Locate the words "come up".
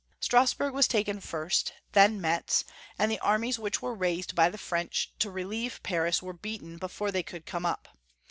7.45-7.87